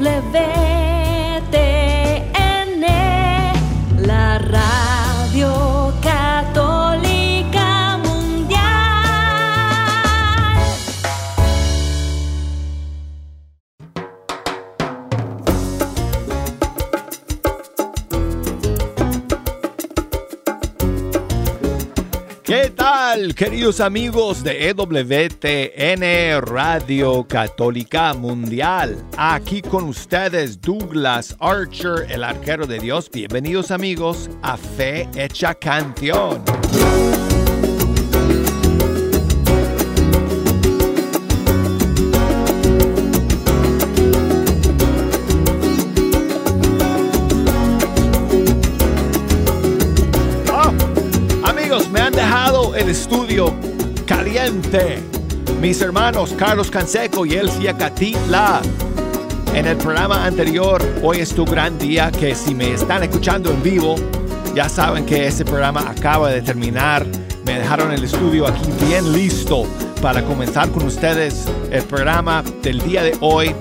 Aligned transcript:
la 0.00 0.83
queridos 23.34 23.80
amigos 23.80 24.44
de 24.44 24.68
EWTN 24.68 26.40
Radio 26.42 27.26
Católica 27.26 28.14
Mundial? 28.14 29.04
Aquí 29.16 29.60
con 29.60 29.84
ustedes 29.84 30.60
Douglas 30.60 31.36
Archer, 31.40 32.06
el 32.10 32.22
arquero 32.22 32.66
de 32.66 32.78
Dios. 32.78 33.10
Bienvenidos 33.10 33.70
amigos 33.70 34.30
a 34.42 34.56
Fe 34.56 35.08
Hecha 35.16 35.54
Canción. 35.54 36.42
El 52.76 52.88
estudio 52.88 53.54
caliente. 54.06 54.98
Mis 55.60 55.80
hermanos 55.80 56.34
Carlos 56.36 56.70
Canseco 56.70 57.24
y 57.24 57.34
Elsia 57.34 57.76
Catitla. 57.76 58.60
En 59.54 59.66
el 59.66 59.76
programa 59.76 60.24
anterior, 60.24 60.82
hoy 61.02 61.18
es 61.18 61.34
tu 61.34 61.44
gran 61.44 61.78
día, 61.78 62.10
que 62.10 62.34
si 62.34 62.54
me 62.54 62.72
están 62.72 63.04
escuchando 63.04 63.50
en 63.50 63.62
vivo, 63.62 63.94
ya 64.54 64.68
saben 64.68 65.06
que 65.06 65.26
ese 65.26 65.44
programa 65.44 65.88
acaba 65.88 66.30
de 66.30 66.42
terminar. 66.42 67.06
Me 67.44 67.60
dejaron 67.60 67.92
el 67.92 68.02
estudio 68.02 68.46
aquí 68.48 68.68
bien 68.88 69.12
listo 69.12 69.64
para 70.02 70.22
comenzar 70.24 70.70
con 70.70 70.84
ustedes 70.86 71.44
el 71.70 71.82
programa 71.84 72.42
del 72.62 72.80
día 72.80 73.04
de 73.04 73.16
hoy, 73.20 73.54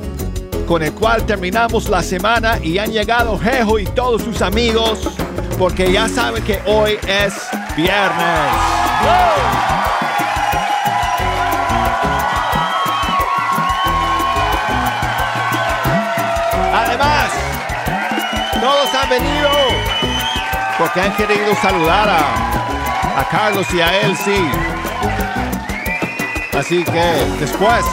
con 0.67 0.81
el 0.81 0.94
cual 0.94 1.25
terminamos 1.25 1.89
la 1.89 2.02
semana 2.02 2.58
y 2.64 2.80
han 2.80 2.92
llegado 2.92 3.38
Jejo 3.38 3.77
y 3.77 3.86
todos 3.86 4.23
sus 4.23 4.42
amigos, 4.42 5.09
porque 5.59 5.92
ya 5.92 6.09
saben 6.09 6.44
que 6.44 6.59
hoy 6.66 6.98
es 7.08 7.33
viernes. 7.75 8.92
Además, 16.73 17.31
todos 18.61 18.93
han 18.95 19.09
venido 19.09 19.49
porque 20.77 21.01
han 21.01 21.15
querido 21.15 21.55
saludar 21.61 22.09
a, 22.09 23.27
Carlos 23.31 23.65
y 23.73 23.81
a 23.81 24.01
él, 24.01 24.15
sí. 24.17 24.45
Así 26.57 26.83
que 26.83 27.01
después, 27.39 27.83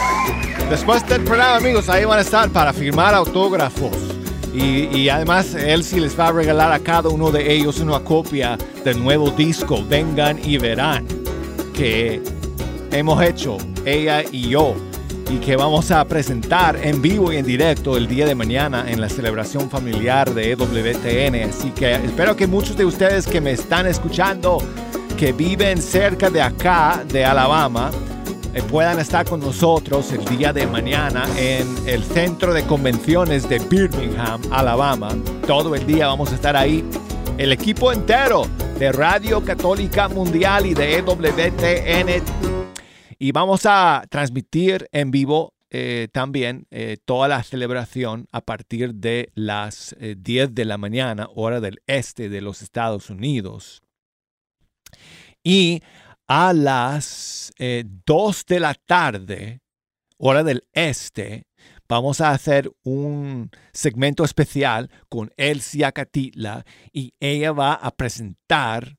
después 0.69 1.07
del 1.07 1.23
programa, 1.23 1.57
amigos, 1.57 1.89
ahí 1.89 2.05
van 2.05 2.19
a 2.19 2.23
estar 2.23 2.51
para 2.51 2.73
firmar 2.73 3.15
autógrafos. 3.15 4.10
Y, 4.53 5.09
además, 5.09 5.55
él 5.55 5.85
les 5.93 6.19
va 6.19 6.29
a 6.29 6.33
regalar 6.33 6.73
a 6.73 6.81
cada 6.81 7.09
uno 7.09 7.31
de 7.31 7.53
ellos 7.53 7.79
una 7.79 8.01
copia 8.01 8.59
del 8.85 9.03
nuevo 9.03 9.31
disco, 9.31 9.85
Vengan 9.89 10.41
y 10.45 10.59
Verán, 10.59 11.07
que 11.73 12.21
hemos 12.91 13.23
hecho, 13.23 13.59
ella 13.85 14.25
y 14.31 14.49
yo, 14.49 14.75
y 15.31 15.37
que 15.37 15.55
vamos 15.55 15.93
a 15.93 16.05
presentar 16.05 16.77
en 16.83 17.01
vivo 17.01 17.33
y 17.33 17.37
en 17.37 17.47
directo 17.47 17.97
el 17.97 18.09
día 18.09 18.27
de 18.27 18.35
mañana 18.35 18.91
en 18.91 19.01
la 19.01 19.09
celebración 19.09 19.71
familiar 19.71 20.35
de 20.35 20.51
EWTN. 20.51 21.49
Así 21.49 21.71
que 21.71 21.93
espero 21.95 22.35
que 22.35 22.49
muchos 22.49 22.77
de 22.77 22.85
ustedes 22.85 23.29
que 23.29 23.41
me 23.41 23.53
están 23.53 23.87
escuchando, 23.87 24.59
que 25.17 25.33
viven 25.33 25.81
cerca 25.81 26.29
de 26.29 26.43
acá, 26.43 27.05
de 27.07 27.25
Alabama, 27.25 27.93
puedan 28.71 28.99
estar 28.99 29.29
con 29.29 29.41
nosotros 29.41 30.13
el 30.13 30.25
día 30.25 30.53
de 30.53 30.67
mañana 30.67 31.25
en 31.39 31.67
el 31.87 32.03
centro 32.03 32.53
de 32.53 32.65
convenciones 32.65 33.49
de 33.49 33.59
Birmingham, 33.59 34.41
Alabama. 34.51 35.11
Todo 35.47 35.75
el 35.75 35.87
día 35.87 36.07
vamos 36.09 36.33
a 36.33 36.35
estar 36.35 36.57
ahí. 36.57 36.85
El 37.39 37.53
equipo 37.53 37.93
entero 37.93 38.47
de 38.79 38.93
Radio 38.93 39.45
Católica 39.45 40.09
Mundial 40.09 40.67
y 40.67 40.75
de 40.75 40.99
EWTN 40.99 42.23
y 43.23 43.33
vamos 43.33 43.67
a 43.67 44.03
transmitir 44.09 44.89
en 44.93 45.11
vivo 45.11 45.53
eh, 45.69 46.09
también 46.11 46.67
eh, 46.71 46.97
toda 47.05 47.29
la 47.29 47.43
celebración 47.43 48.27
a 48.33 48.41
partir 48.41 48.95
de 48.95 49.31
las 49.35 49.95
eh, 50.01 50.17
10 50.19 50.55
de 50.55 50.65
la 50.65 50.79
mañana, 50.79 51.29
hora 51.35 51.61
del 51.61 51.83
este 51.87 52.31
de 52.31 52.41
los 52.41 52.63
Estados 52.63 53.11
Unidos. 53.11 53.83
Y 55.45 55.83
a 56.31 56.53
las 56.53 57.53
eh, 57.59 57.83
2 58.07 58.47
de 58.47 58.61
la 58.61 58.75
tarde, 58.75 59.63
hora 60.17 60.45
del 60.45 60.63
este, 60.73 61.49
vamos 61.89 62.21
a 62.21 62.31
hacer 62.31 62.71
un 62.85 63.51
segmento 63.73 64.23
especial 64.23 64.93
con 65.09 65.33
Elsia 65.37 65.91
Catitla 65.91 66.65
y 66.93 67.15
ella 67.19 67.51
va 67.51 67.75
a 67.75 67.91
presentar 67.91 68.97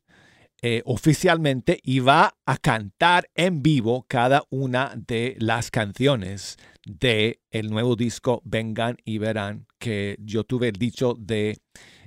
eh, 0.62 0.82
oficialmente 0.84 1.80
y 1.84 2.00
va 2.00 2.36
a 2.46 2.58
cantar 2.58 3.30
en 3.34 3.64
vivo 3.64 4.06
cada 4.10 4.44
una 4.50 4.94
de 4.98 5.38
las 5.40 5.72
canciones 5.72 6.58
de 6.86 7.40
el 7.50 7.70
nuevo 7.70 7.96
disco 7.96 8.42
Vengan 8.44 8.98
y 9.06 9.20
Verán 9.20 9.68
que 9.80 10.18
yo 10.20 10.44
tuve 10.44 10.68
el 10.68 10.76
dicho 10.76 11.16
de 11.18 11.58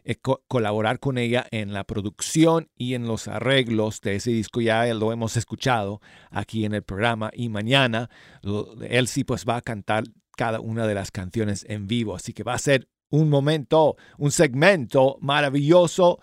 eh, 0.04 0.16
co- 0.16 0.44
colaborar 0.48 1.00
con 1.00 1.18
ella 1.18 1.46
en 1.50 1.72
la 1.72 1.84
producción 1.84 2.68
y 2.76 2.94
en 2.94 3.06
los 3.06 3.26
arreglos 3.28 4.00
de 4.00 4.16
ese 4.16 4.30
disco 4.30 4.60
ya 4.60 4.84
lo 4.94 5.12
hemos 5.12 5.36
escuchado 5.36 6.00
aquí 6.30 6.64
en 6.64 6.74
el 6.74 6.82
programa 6.82 7.30
y 7.32 7.48
mañana 7.48 8.10
lo- 8.42 8.74
Elsie 8.82 9.24
pues 9.24 9.44
va 9.48 9.56
a 9.56 9.62
cantar 9.62 10.04
cada 10.36 10.60
una 10.60 10.86
de 10.86 10.94
las 10.94 11.10
canciones 11.10 11.64
en 11.68 11.86
vivo 11.86 12.14
así 12.14 12.32
que 12.32 12.42
va 12.42 12.54
a 12.54 12.58
ser 12.58 12.88
un 13.10 13.28
momento 13.30 13.96
un 14.18 14.30
segmento 14.30 15.16
maravilloso 15.20 16.18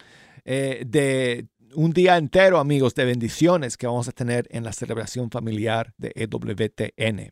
eh, 0.46 0.84
de 0.86 1.48
un 1.74 1.94
día 1.94 2.18
entero, 2.18 2.60
amigos, 2.60 2.96
de 2.96 3.06
bendiciones 3.06 3.78
que 3.78 3.88
vamos 3.88 4.08
a 4.10 4.12
tener 4.12 4.46
en 4.52 4.66
la 4.66 4.74
celebración 4.74 5.32
familiar 5.32 5.94
de 5.98 6.12
EWTN. 6.16 7.32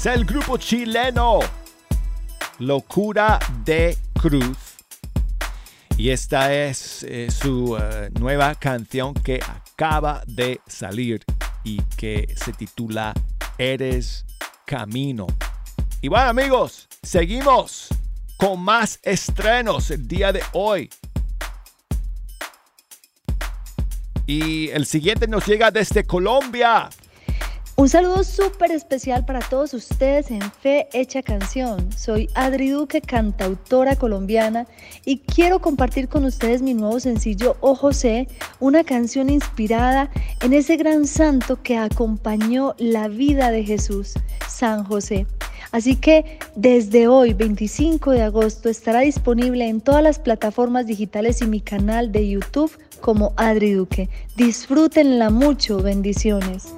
Es 0.02 0.06
el 0.06 0.24
grupo 0.24 0.56
chileno 0.56 1.38
Locura 2.58 3.38
de 3.64 3.96
Cruz. 4.20 4.58
Y 5.96 6.10
esta 6.10 6.52
es 6.52 7.04
eh, 7.04 7.30
su 7.30 7.78
eh, 7.80 8.10
nueva 8.18 8.56
canción 8.56 9.14
que 9.14 9.36
acaba 9.36 10.24
de 10.26 10.60
salir 10.66 11.22
y 11.62 11.80
que 11.96 12.34
se 12.36 12.52
titula 12.52 13.14
Eres 13.58 14.24
Camino. 14.64 15.28
Y 16.00 16.08
bueno 16.08 16.30
amigos, 16.30 16.88
seguimos 17.04 17.86
con 18.36 18.60
más 18.60 18.98
estrenos 19.04 19.88
el 19.92 20.08
día 20.08 20.32
de 20.32 20.42
hoy. 20.52 20.90
Y 24.26 24.68
el 24.70 24.84
siguiente 24.84 25.28
nos 25.28 25.46
llega 25.46 25.70
desde 25.70 26.02
Colombia. 26.02 26.90
Un 27.82 27.88
saludo 27.88 28.22
súper 28.22 28.70
especial 28.70 29.24
para 29.24 29.40
todos 29.40 29.74
ustedes 29.74 30.30
en 30.30 30.40
Fe 30.40 30.86
Hecha 30.92 31.20
Canción. 31.20 31.90
Soy 31.90 32.28
Adri 32.36 32.68
Duque, 32.68 33.00
cantautora 33.00 33.96
colombiana, 33.96 34.68
y 35.04 35.18
quiero 35.18 35.60
compartir 35.60 36.06
con 36.06 36.24
ustedes 36.24 36.62
mi 36.62 36.74
nuevo 36.74 37.00
sencillo 37.00 37.56
Oh 37.58 37.74
José, 37.74 38.28
una 38.60 38.84
canción 38.84 39.30
inspirada 39.30 40.10
en 40.42 40.52
ese 40.52 40.76
gran 40.76 41.08
santo 41.08 41.60
que 41.60 41.76
acompañó 41.76 42.76
la 42.78 43.08
vida 43.08 43.50
de 43.50 43.64
Jesús, 43.64 44.12
San 44.48 44.84
José. 44.84 45.26
Así 45.72 45.96
que 45.96 46.38
desde 46.54 47.08
hoy, 47.08 47.34
25 47.34 48.12
de 48.12 48.22
agosto, 48.22 48.68
estará 48.68 49.00
disponible 49.00 49.66
en 49.66 49.80
todas 49.80 50.04
las 50.04 50.20
plataformas 50.20 50.86
digitales 50.86 51.42
y 51.42 51.46
mi 51.46 51.60
canal 51.60 52.12
de 52.12 52.28
YouTube 52.28 52.70
como 53.00 53.32
Adri 53.36 53.72
Duque. 53.72 54.08
Disfrútenla 54.36 55.30
mucho, 55.30 55.82
bendiciones. 55.82 56.72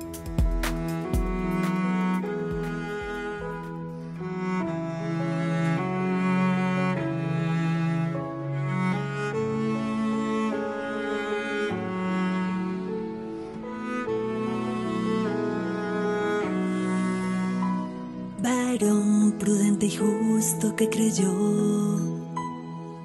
Justo 20.65 20.77
que 20.77 20.89
creyó. 20.89 21.33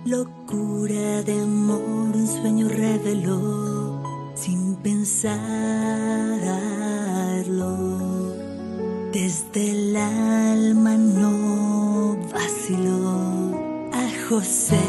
Locura 0.06 1.24
de 1.24 1.42
amor, 1.42 2.16
un 2.16 2.28
sueño 2.28 2.70
reveló 2.70 4.02
sin 4.34 4.76
pensarlo. 4.76 5.38
Desde 9.12 9.72
el 9.72 9.96
alma 9.96 10.96
no 10.96 12.18
vaciló. 12.32 13.58
A 13.92 14.08
José 14.30 14.89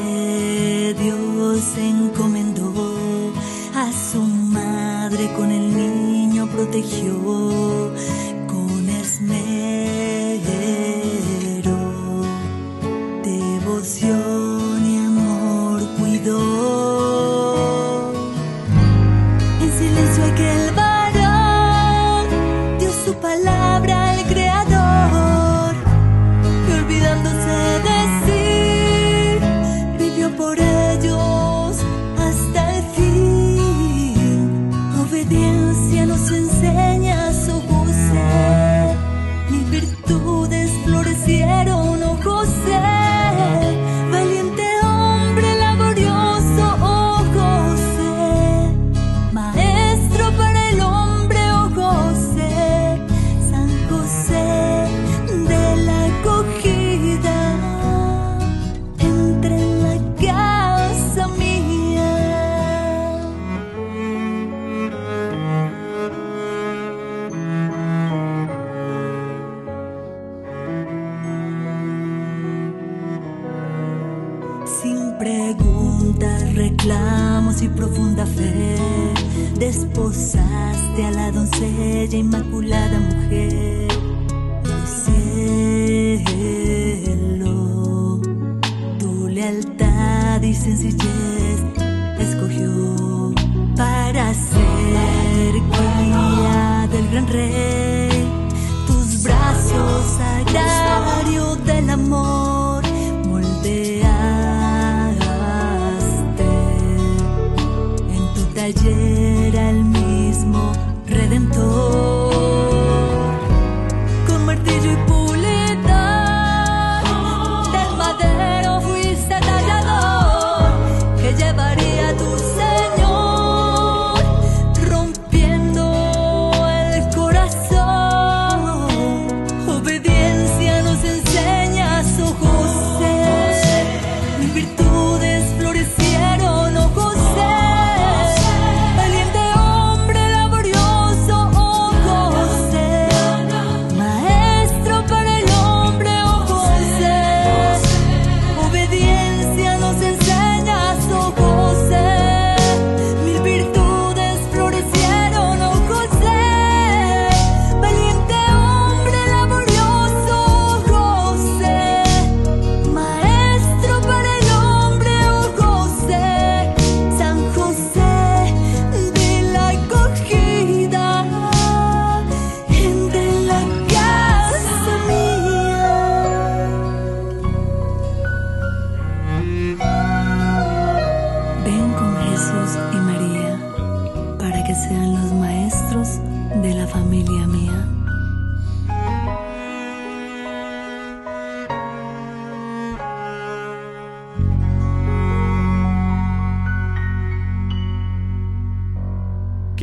enredo. 97.20 97.69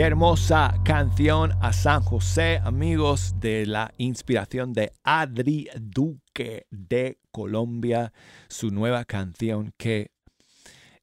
Hermosa 0.05 0.79
canción 0.85 1.53
a 1.59 1.73
San 1.73 2.03
José, 2.03 2.61
amigos 2.63 3.33
de 3.39 3.65
la 3.65 3.91
inspiración 3.97 4.71
de 4.71 4.91
Adri 5.03 5.69
Duque 5.79 6.67
de 6.69 7.17
Colombia, 7.31 8.13
su 8.47 8.69
nueva 8.69 9.05
canción 9.05 9.73
que 9.75 10.11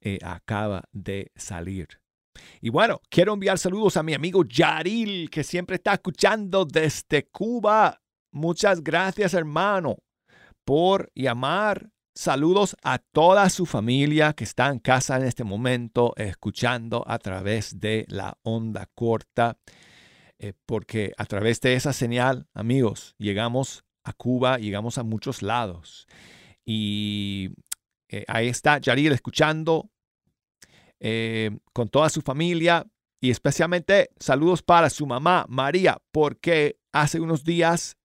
eh, 0.00 0.18
acaba 0.22 0.84
de 0.92 1.32
salir. 1.34 1.88
Y 2.60 2.70
bueno, 2.70 3.00
quiero 3.10 3.34
enviar 3.34 3.58
saludos 3.58 3.96
a 3.96 4.04
mi 4.04 4.14
amigo 4.14 4.44
Yaril, 4.44 5.28
que 5.28 5.42
siempre 5.42 5.76
está 5.76 5.94
escuchando 5.94 6.64
desde 6.64 7.26
Cuba. 7.26 8.00
Muchas 8.30 8.80
gracias, 8.82 9.34
hermano, 9.34 9.96
por 10.64 11.10
llamar 11.16 11.90
Saludos 12.16 12.76
a 12.84 12.98
toda 12.98 13.50
su 13.50 13.66
familia 13.66 14.34
que 14.34 14.44
está 14.44 14.68
en 14.68 14.78
casa 14.78 15.16
en 15.16 15.24
este 15.24 15.42
momento 15.42 16.14
escuchando 16.16 17.02
a 17.08 17.18
través 17.18 17.80
de 17.80 18.06
la 18.08 18.38
onda 18.44 18.88
corta, 18.94 19.58
eh, 20.38 20.52
porque 20.64 21.12
a 21.18 21.24
través 21.26 21.60
de 21.60 21.74
esa 21.74 21.92
señal, 21.92 22.46
amigos, 22.54 23.16
llegamos 23.18 23.84
a 24.04 24.12
Cuba, 24.12 24.58
llegamos 24.58 24.96
a 24.96 25.02
muchos 25.02 25.42
lados. 25.42 26.06
Y 26.64 27.50
eh, 28.08 28.24
ahí 28.28 28.46
está 28.46 28.78
Yaril 28.78 29.10
escuchando 29.10 29.90
eh, 31.00 31.50
con 31.72 31.88
toda 31.88 32.10
su 32.10 32.22
familia 32.22 32.86
y 33.20 33.30
especialmente 33.30 34.10
saludos 34.20 34.62
para 34.62 34.88
su 34.88 35.04
mamá 35.04 35.46
María, 35.48 35.98
porque 36.12 36.78
hace 36.92 37.18
unos 37.18 37.42
días 37.42 37.96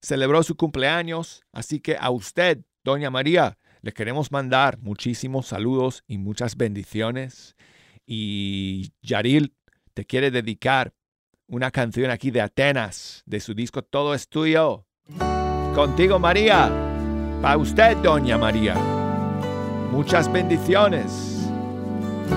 celebró 0.00 0.44
su 0.44 0.56
cumpleaños, 0.56 1.42
así 1.52 1.80
que 1.80 1.96
a 1.98 2.10
usted, 2.10 2.64
doña 2.84 3.10
María, 3.10 3.58
le 3.80 3.92
queremos 3.92 4.30
mandar 4.30 4.78
muchísimos 4.78 5.46
saludos 5.46 6.04
y 6.06 6.18
muchas 6.18 6.56
bendiciones. 6.56 7.56
Y 8.06 8.92
Yaril 9.02 9.54
te 9.94 10.04
quiere 10.04 10.30
dedicar 10.30 10.92
una 11.46 11.70
canción 11.70 12.10
aquí 12.10 12.30
de 12.30 12.40
Atenas, 12.40 13.22
de 13.26 13.40
su 13.40 13.54
disco 13.54 13.82
Todo 13.82 14.14
es 14.14 14.28
tuyo. 14.28 14.86
Contigo, 15.74 16.18
María. 16.18 16.70
Para 17.40 17.56
usted, 17.56 17.96
doña 17.98 18.38
María. 18.38 18.74
Muchas 19.90 20.30
bendiciones. 20.32 21.48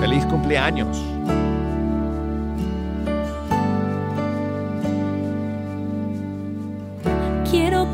Feliz 0.00 0.26
cumpleaños. 0.26 0.96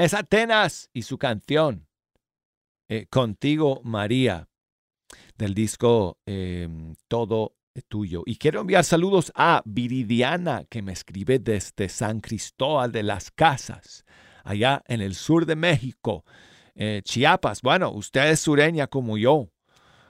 Es 0.00 0.14
Atenas 0.14 0.88
y 0.94 1.02
su 1.02 1.18
canción 1.18 1.86
eh, 2.88 3.04
Contigo 3.10 3.82
María 3.84 4.48
del 5.36 5.52
disco 5.52 6.16
eh, 6.24 6.66
Todo 7.06 7.54
Tuyo. 7.86 8.22
Y 8.24 8.36
quiero 8.36 8.62
enviar 8.62 8.82
saludos 8.82 9.30
a 9.34 9.60
Viridiana 9.66 10.64
que 10.70 10.80
me 10.80 10.92
escribe 10.92 11.38
desde 11.38 11.90
San 11.90 12.20
Cristóbal 12.20 12.92
de 12.92 13.02
las 13.02 13.30
Casas, 13.30 14.06
allá 14.42 14.82
en 14.86 15.02
el 15.02 15.14
sur 15.14 15.44
de 15.44 15.56
México, 15.56 16.24
eh, 16.74 17.02
Chiapas. 17.04 17.60
Bueno, 17.60 17.90
usted 17.92 18.30
es 18.30 18.40
sureña 18.40 18.86
como 18.86 19.18
yo. 19.18 19.50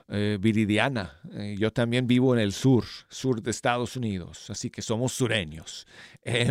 eh, 0.06 0.38
Viridiana, 0.40 1.20
yo 1.58 1.72
también 1.72 2.06
vivo 2.06 2.32
en 2.32 2.38
el 2.38 2.52
sur, 2.52 2.84
sur 3.08 3.42
de 3.42 3.50
Estados 3.50 3.96
Unidos, 3.96 4.50
así 4.50 4.70
que 4.70 4.82
somos 4.82 5.10
sureños. 5.14 5.84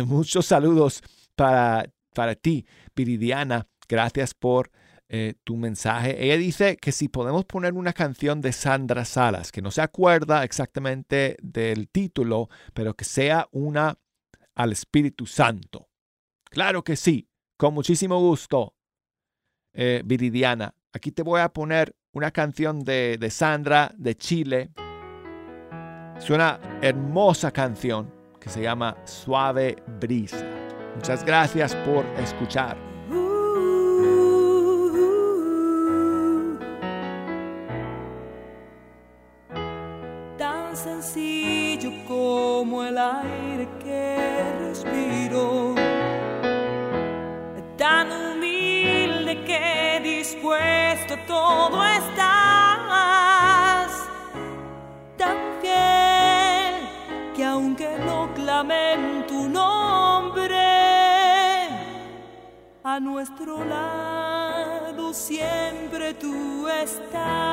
Muchos 0.04 0.44
saludos 0.44 1.02
para, 1.34 1.86
para 2.14 2.34
ti, 2.34 2.66
Viridiana, 2.94 3.66
Gracias 3.90 4.34
por 4.34 4.70
eh, 5.08 5.34
tu 5.42 5.56
mensaje. 5.56 6.24
Ella 6.24 6.36
dice 6.36 6.76
que 6.76 6.92
si 6.92 7.08
podemos 7.08 7.44
poner 7.44 7.72
una 7.72 7.92
canción 7.92 8.40
de 8.40 8.52
Sandra 8.52 9.04
Salas, 9.04 9.50
que 9.50 9.60
no 9.60 9.72
se 9.72 9.82
acuerda 9.82 10.44
exactamente 10.44 11.36
del 11.42 11.88
título, 11.88 12.48
pero 12.72 12.94
que 12.94 13.04
sea 13.04 13.48
una 13.50 13.98
al 14.54 14.70
Espíritu 14.70 15.26
Santo. 15.26 15.88
Claro 16.44 16.84
que 16.84 16.94
sí, 16.94 17.28
con 17.56 17.74
muchísimo 17.74 18.20
gusto, 18.20 18.76
eh, 19.72 20.02
Viridiana. 20.04 20.72
Aquí 20.92 21.10
te 21.10 21.24
voy 21.24 21.40
a 21.40 21.48
poner 21.48 21.96
una 22.12 22.30
canción 22.30 22.84
de, 22.84 23.16
de 23.18 23.30
Sandra 23.30 23.92
de 23.98 24.16
Chile. 24.16 24.70
Es 26.16 26.30
una 26.30 26.60
hermosa 26.80 27.50
canción 27.50 28.14
que 28.40 28.48
se 28.48 28.62
llama 28.62 28.96
Suave 29.04 29.82
Brisa. 30.00 30.59
Muchas 30.96 31.24
gracias 31.24 31.74
por 31.76 32.04
escuchar. 32.18 32.76
como 42.06 42.84
el 42.84 42.98
aire 42.98 43.68
que 43.82 44.16
respiro, 44.60 45.74
tan 47.76 48.10
humilde 48.10 49.44
que 49.44 50.00
dispuesto 50.02 51.16
todo 51.26 51.84
estás, 51.84 52.30
tan 55.16 55.38
fiel 55.60 56.88
que 57.34 57.44
aunque 57.44 57.98
no 58.04 58.28
clamen 58.34 59.24
tu 59.26 59.48
nombre, 59.48 59.79
a 62.94 62.98
nuestro 62.98 63.64
lado 63.64 65.14
siempre 65.14 66.12
tú 66.14 66.66
estás. 66.68 67.49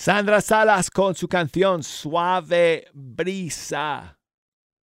Sandra 0.00 0.40
Salas 0.40 0.90
con 0.90 1.14
su 1.14 1.28
canción 1.28 1.82
Suave 1.82 2.86
Brisa 2.94 4.18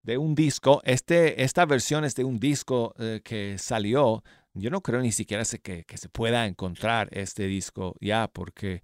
de 0.03 0.15
un 0.15 0.36
disco. 0.36 0.80
Este, 0.84 1.41
esta 1.41 1.65
versión 1.65 2.06
es 2.06 2.13
de 2.13 2.23
un 2.23 2.38
disco 2.39 2.93
eh, 2.99 3.21
que 3.23 3.58
salió. 3.58 4.23
Yo 4.53 4.69
no 4.69 4.82
creo 4.82 5.01
ni 5.01 5.12
siquiera 5.12 5.41
que, 5.63 5.86
que, 5.86 5.97
se 5.97 6.08
pueda 6.08 6.45
encontrar 6.45 7.10
este 7.13 7.47
disco 7.47 7.95
ya 7.99 8.27
porque 8.27 8.84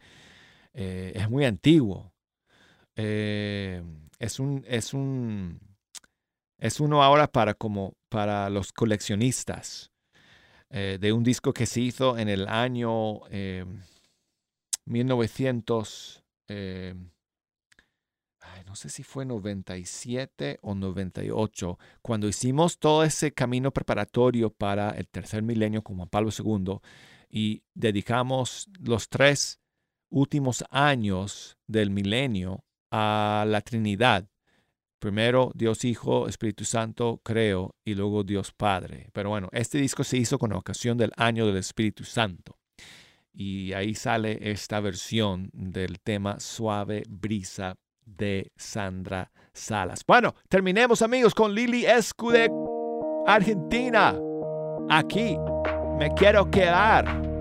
eh, 0.73 1.11
es 1.13 1.29
muy 1.29 1.45
antiguo. 1.45 2.15
Eh, 2.95 3.83
es 4.17 4.39
un, 4.39 4.65
es 4.67 4.95
un, 4.95 5.59
es 6.57 6.79
uno 6.79 7.03
ahora 7.03 7.27
para 7.27 7.53
como 7.53 7.93
para 8.09 8.49
los 8.49 8.73
coleccionistas 8.73 9.91
de 10.71 11.13
un 11.13 11.23
disco 11.23 11.53
que 11.53 11.67
se 11.67 11.81
hizo 11.81 12.17
en 12.17 12.27
el 12.27 12.47
año 12.47 13.21
1900 14.85 16.22
eh, 16.47 16.95
no 18.65 18.75
sé 18.75 18.89
si 18.89 19.03
fue 19.03 19.25
97 19.25 20.59
o 20.61 20.75
98, 20.75 21.77
cuando 22.01 22.27
hicimos 22.27 22.79
todo 22.79 23.03
ese 23.03 23.31
camino 23.31 23.71
preparatorio 23.71 24.49
para 24.49 24.91
el 24.91 25.07
tercer 25.07 25.43
milenio 25.43 25.83
con 25.83 25.97
Juan 25.97 26.09
Pablo 26.09 26.31
II 26.37 26.79
y 27.29 27.63
dedicamos 27.73 28.69
los 28.79 29.09
tres 29.09 29.59
últimos 30.09 30.63
años 30.69 31.57
del 31.67 31.89
milenio 31.89 32.63
a 32.91 33.45
la 33.47 33.61
Trinidad. 33.61 34.27
Primero 34.99 35.51
Dios 35.53 35.83
Hijo, 35.83 36.27
Espíritu 36.27 36.63
Santo, 36.63 37.19
creo, 37.23 37.75
y 37.83 37.95
luego 37.95 38.23
Dios 38.23 38.53
Padre. 38.53 39.09
Pero 39.11 39.29
bueno, 39.29 39.49
este 39.51 39.77
disco 39.77 40.03
se 40.03 40.17
hizo 40.17 40.39
con 40.39 40.53
ocasión 40.53 40.97
del 40.97 41.11
año 41.17 41.45
del 41.45 41.57
Espíritu 41.57 42.05
Santo 42.05 42.57
y 43.33 43.73
ahí 43.73 43.95
sale 43.95 44.37
esta 44.41 44.79
versión 44.79 45.49
del 45.53 45.99
tema 45.99 46.39
Suave 46.39 47.03
Brisa 47.09 47.75
de 48.05 48.51
Sandra 48.55 49.31
Salas. 49.53 50.03
Bueno, 50.07 50.35
terminemos 50.49 51.01
amigos 51.01 51.33
con 51.33 51.53
Lili 51.53 51.85
Escude, 51.85 52.49
Argentina. 53.25 54.15
Aquí 54.89 55.37
me 55.97 56.09
quiero 56.13 56.49
quedar. 56.49 57.32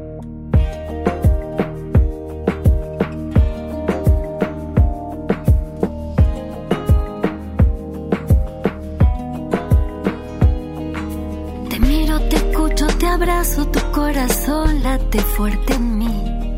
abrazo, 13.23 13.69
tu 13.69 13.81
corazón 13.93 14.83
late 14.83 15.21
fuerte 15.21 15.75
en 15.75 15.99
mí. 15.99 16.57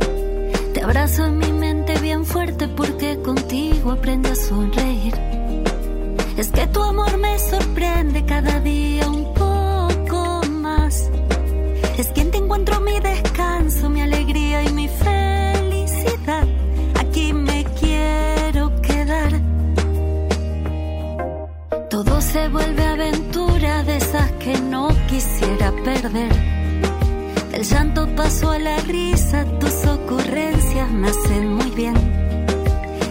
Te 0.72 0.82
abrazo 0.82 1.26
en 1.26 1.36
mi 1.36 1.52
mente 1.52 1.98
bien 2.00 2.24
fuerte 2.24 2.68
porque 2.68 3.20
contigo 3.20 3.90
aprendo 3.90 4.30
a 4.32 4.34
sonreír. 4.34 5.14
Es 6.38 6.48
que 6.50 6.66
tu 6.68 6.82
amor 6.82 7.18
me 7.18 7.38
sorprende 7.38 8.24
cada 8.24 8.60
día 8.60 9.06
un 9.06 9.34
poco 9.34 10.40
más. 10.48 11.10
Es 11.98 12.06
que 12.12 12.22
en 12.22 12.30
te 12.30 12.38
encuentro 12.38 12.80
mi 12.80 12.98
descanso, 12.98 13.90
mi 13.90 14.00
alegría 14.00 14.62
y 14.62 14.72
mi 14.72 14.88
felicidad. 14.88 16.46
Aquí 16.98 17.34
me 17.34 17.64
quiero 17.78 18.80
quedar. 18.80 19.32
Todo 21.90 22.22
se 22.22 22.48
vuelve 22.48 22.84
aventura 22.86 23.82
de 23.82 23.98
esas 23.98 24.32
que 24.42 24.58
no 24.62 24.88
quisiera 25.08 25.70
perder 25.84 26.53
el 27.64 27.70
llanto 27.70 28.06
pasó 28.14 28.50
a 28.50 28.58
la 28.58 28.76
risa, 28.80 29.46
tus 29.58 29.86
ocurrencias 29.86 30.90
me 30.90 31.08
hacen 31.08 31.54
muy 31.54 31.70
bien. 31.70 31.96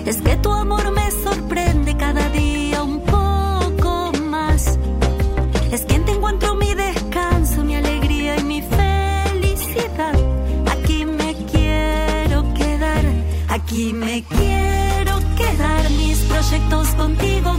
Es 0.06 0.22
que 0.22 0.36
tu 0.36 0.52
amor 0.52 0.92
me 0.92 1.10
sorprende 1.10 1.98
cada 1.98 2.30
día 2.30 2.84
un 2.84 3.02
poco 3.02 4.12
más. 4.30 4.78
Es 5.72 5.82
quien 5.86 6.06
te 6.06 6.12
encuentro 6.12 6.54
mi 6.54 6.72
descanso, 6.76 7.64
mi 7.64 7.78
alegría 7.78 8.38
y 8.38 8.44
mi 8.44 8.62
felicidad. 8.62 10.14
Aquí 10.72 11.04
me 11.04 11.34
quiero 11.52 12.54
quedar, 12.54 13.06
aquí 13.50 13.92
me 13.92 14.24
quiero 14.24 15.20
quedar. 15.36 15.90
Mis 15.90 16.20
proyectos 16.26 16.90
contigo 16.90 17.58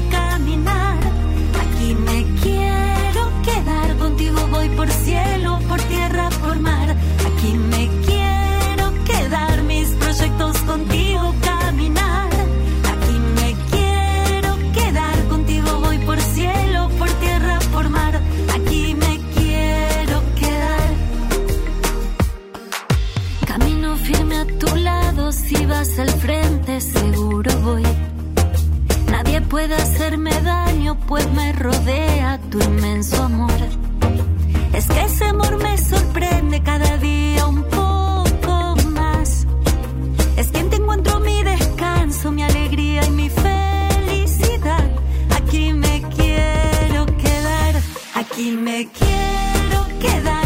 me 48.57 48.89
quiero 48.89 49.87
quedar. 50.01 50.44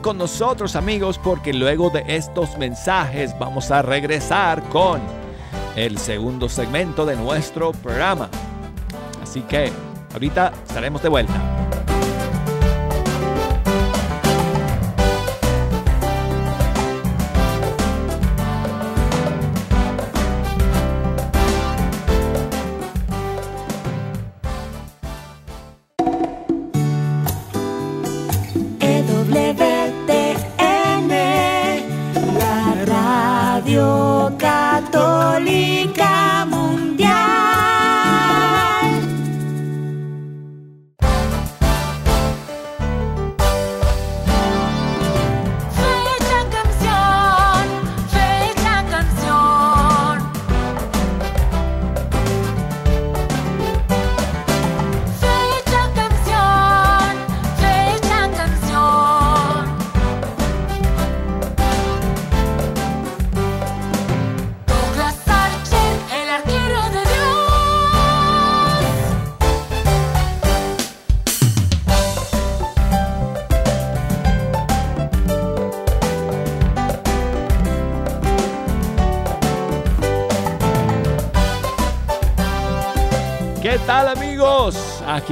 Con 0.00 0.16
nosotros 0.16 0.76
amigos 0.76 1.18
porque 1.18 1.52
luego 1.52 1.90
de 1.90 2.04
estos 2.06 2.56
mensajes 2.56 3.36
vamos 3.38 3.72
a 3.72 3.82
regresar 3.82 4.62
con 4.68 5.00
el 5.74 5.98
segundo 5.98 6.48
segmento 6.48 7.04
de 7.04 7.16
nuestro 7.16 7.72
programa. 7.72 8.28
Así 9.20 9.40
que 9.42 9.72
ahorita 10.12 10.52
estaremos 10.68 11.02
de 11.02 11.08
vuelta. 11.08 11.51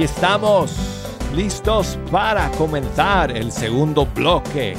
Aquí 0.01 0.05
estamos 0.05 0.71
listos 1.35 1.99
para 2.09 2.49
comenzar 2.53 3.37
el 3.37 3.51
segundo 3.51 4.07
bloque 4.07 4.75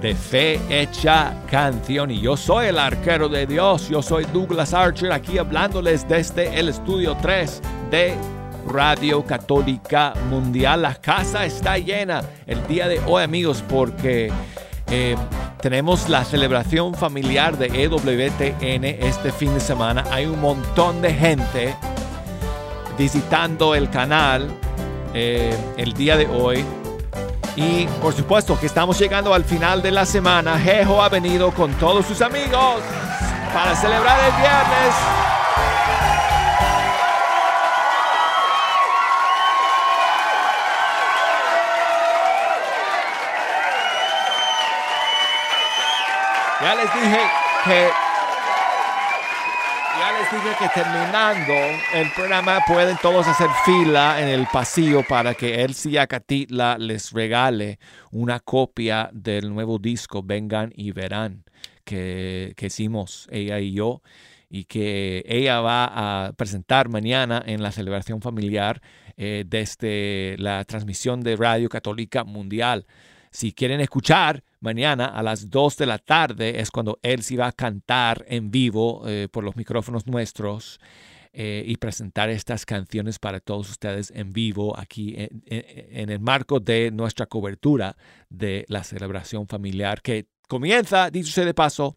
de 0.00 0.14
Fe 0.14 0.60
Hecha 0.70 1.34
Canción. 1.50 2.12
Y 2.12 2.20
yo 2.20 2.36
soy 2.36 2.66
el 2.66 2.78
arquero 2.78 3.28
de 3.28 3.44
Dios, 3.44 3.88
yo 3.88 4.02
soy 4.02 4.24
Douglas 4.26 4.72
Archer 4.72 5.10
aquí 5.10 5.36
hablándoles 5.36 6.06
desde 6.06 6.60
el 6.60 6.68
estudio 6.68 7.16
3 7.20 7.60
de 7.90 8.14
Radio 8.68 9.24
Católica 9.24 10.14
Mundial. 10.30 10.82
La 10.82 10.94
casa 10.94 11.44
está 11.44 11.76
llena 11.78 12.22
el 12.46 12.64
día 12.68 12.86
de 12.86 13.00
hoy 13.00 13.24
amigos 13.24 13.64
porque... 13.68 14.30
eh, 14.86 15.16
tenemos 15.60 16.08
la 16.08 16.24
celebración 16.24 16.92
familiar 16.92 17.56
de 17.56 17.66
EWTN 17.84 18.84
este 18.84 19.30
fin 19.30 19.54
de 19.54 19.60
semana. 19.60 20.04
Hay 20.10 20.26
un 20.26 20.40
montón 20.40 21.00
de 21.00 21.14
gente 21.14 21.76
visitando 22.96 23.74
el 23.74 23.90
canal 23.90 24.48
eh, 25.14 25.56
el 25.76 25.92
día 25.92 26.16
de 26.16 26.26
hoy. 26.26 26.64
Y 27.56 27.86
por 28.00 28.14
supuesto 28.14 28.58
que 28.58 28.66
estamos 28.66 28.98
llegando 28.98 29.34
al 29.34 29.44
final 29.44 29.82
de 29.82 29.90
la 29.90 30.06
semana. 30.06 30.58
Jejo 30.58 31.02
ha 31.02 31.08
venido 31.08 31.50
con 31.50 31.72
todos 31.74 32.06
sus 32.06 32.22
amigos 32.22 32.80
para 33.52 33.74
celebrar 33.76 34.18
el 34.24 34.32
viernes. 34.40 34.94
Ya 46.62 46.74
les 46.76 46.94
dije 46.94 47.20
que 47.64 47.90
les 50.18 50.30
dije 50.30 50.56
que 50.58 50.68
terminando 50.68 51.52
el 51.94 52.10
programa 52.12 52.60
pueden 52.66 52.96
todos 53.00 53.26
hacer 53.26 53.48
fila 53.64 54.20
en 54.20 54.28
el 54.28 54.46
pasillo 54.52 55.02
para 55.08 55.34
que 55.34 55.62
Elsie 55.62 55.98
Acatitla 55.98 56.76
les 56.78 57.12
regale 57.12 57.78
una 58.10 58.40
copia 58.40 59.10
del 59.12 59.52
nuevo 59.52 59.78
disco 59.78 60.22
Vengan 60.22 60.72
y 60.74 60.92
Verán. 60.92 61.44
que, 61.84 62.52
que 62.56 62.66
hicimos 62.66 63.28
ella 63.30 63.58
y 63.60 63.72
yo 63.72 64.02
y 64.48 64.64
que 64.64 65.24
ella 65.26 65.60
va 65.60 66.26
a 66.26 66.32
presentar 66.34 66.90
mañana 66.90 67.42
en 67.46 67.62
la 67.62 67.72
celebración 67.72 68.20
familiar 68.20 68.82
eh, 69.16 69.44
desde 69.46 70.36
la 70.38 70.64
transmisión 70.64 71.22
de 71.22 71.36
Radio 71.36 71.68
Católica 71.70 72.22
Mundial. 72.24 72.86
Si 73.32 73.52
quieren 73.52 73.80
escuchar, 73.80 74.44
mañana 74.60 75.06
a 75.06 75.22
las 75.22 75.48
2 75.48 75.78
de 75.78 75.86
la 75.86 75.98
tarde 75.98 76.60
es 76.60 76.70
cuando 76.70 76.98
él 77.02 77.22
se 77.22 77.36
va 77.36 77.46
a 77.46 77.52
cantar 77.52 78.26
en 78.28 78.50
vivo 78.50 79.08
eh, 79.08 79.26
por 79.32 79.42
los 79.42 79.56
micrófonos 79.56 80.06
nuestros. 80.06 80.78
Eh, 81.34 81.64
y 81.66 81.76
presentar 81.78 82.28
estas 82.28 82.66
canciones 82.66 83.18
para 83.18 83.40
todos 83.40 83.70
ustedes 83.70 84.12
en 84.14 84.34
vivo 84.34 84.78
aquí 84.78 85.14
en, 85.16 86.10
el 86.10 86.20
marco 86.20 86.60
de 86.60 86.90
nuestra 86.90 87.24
cobertura 87.24 87.96
de 88.28 88.66
la 88.68 88.84
celebración 88.84 89.48
familiar 89.48 90.02
que 90.02 90.26
comienza, 90.46 91.08
dicho 91.08 91.32
sea 91.32 91.46
de 91.46 91.54
paso, 91.54 91.96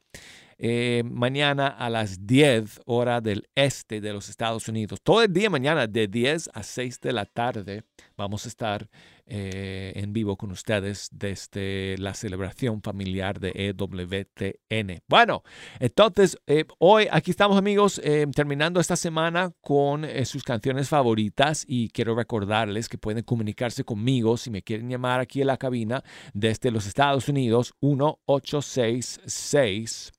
eh, 0.57 1.03
mañana 1.05 1.67
a 1.67 1.89
las 1.89 2.25
10 2.25 2.79
hora 2.85 3.19
del 3.19 3.49
este 3.55 3.99
de 3.99 4.13
los 4.13 4.29
Estados 4.29 4.69
Unidos. 4.69 5.01
Todo 5.03 5.21
el 5.23 5.33
día 5.33 5.49
mañana 5.49 5.85
de 5.85 6.07
10 6.07 6.51
a 6.53 6.63
6 6.63 7.01
de 7.01 7.11
la 7.11 7.25
tarde 7.25 7.83
vamos 8.15 8.45
a 8.45 8.47
estar 8.47 8.87
eh, 9.27 9.93
en 9.95 10.13
vivo 10.13 10.38
con 10.38 10.51
ustedes 10.51 11.09
desde 11.11 11.97
la 11.97 12.13
celebración 12.13 12.81
familiar 12.81 13.39
de 13.39 13.51
EWTN. 13.55 15.01
Bueno, 15.07 15.43
entonces 15.79 16.38
eh, 16.47 16.65
hoy 16.79 17.07
aquí 17.11 17.31
estamos 17.31 17.57
amigos 17.57 18.01
terminando 18.35 18.79
esta 18.79 18.95
semana 18.95 19.51
con 19.61 20.05
sus 20.25 20.43
canciones 20.43 20.89
favoritas 20.89 21.65
y 21.67 21.89
quiero 21.89 22.15
recordarles 22.15 22.89
que 22.89 22.97
pueden 22.97 23.23
comunicarse 23.23 23.83
conmigo 23.83 24.38
si 24.38 24.49
me 24.49 24.61
quieren 24.61 24.89
llamar 24.89 25.19
aquí 25.19 25.41
en 25.41 25.47
la 25.47 25.57
cabina 25.57 26.03
desde 26.33 26.71
los 26.71 26.88
Estados 26.88 27.27
Unidos 27.29 27.73
1866 27.81 30.11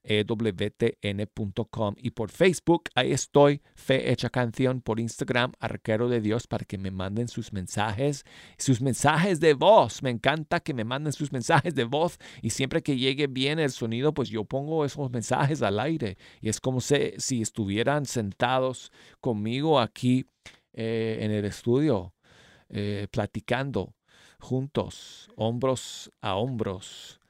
arroba 0.05 0.51
ewtn.com 0.51 1.95
y 1.97 2.11
por 2.11 2.31
Facebook, 2.31 2.85
ahí 2.95 3.13
estoy, 3.13 3.63
Fe 3.75 4.11
Hecha 4.11 4.31
Canción, 4.31 4.81
por 4.81 5.01
Instagram, 5.01 5.53
Arquero 5.59 6.09
de 6.09 6.21
Dios, 6.21 6.47
para 6.47 6.65
que 6.65 6.79
me 6.79 6.91
manden 6.91 7.29
sus 7.29 7.53
mensajes, 7.53 8.25
sus 8.59 8.81
mensajes 8.81 9.41
de 9.41 9.55
voz. 9.55 10.03
Me 10.03 10.11
encanta 10.11 10.61
que 10.61 10.75
me 10.75 10.85
manden 10.85 11.13
sus 11.13 11.33
mensajes 11.33 11.75
de 11.75 11.85
voz 11.85 12.19
y 12.43 12.51
siempre 12.51 12.83
que 12.83 12.97
llegue 12.97 13.27
bien 13.27 13.59
el 13.59 13.71
sonido, 13.71 14.13
pues 14.13 14.29
yo 14.29 14.45
pongo 14.45 14.85
esos 14.85 15.11
mensajes 15.11 15.63
al 15.63 15.79
aire 15.81 16.17
y 16.41 16.49
es 16.49 16.61
como 16.61 16.81
si, 16.81 17.13
si 17.19 17.43
estuvieran 17.43 18.07
sentados 18.07 18.93
conmigo 19.21 19.81
aquí 19.81 20.27
eh, 20.73 21.19
en 21.21 21.31
el 21.31 21.45
estudio, 21.45 22.15
eh, 22.69 23.07
platicando 23.11 23.95
juntos, 24.39 25.31
hombros 25.37 26.11
a 26.21 26.35
hombros. 26.35 27.21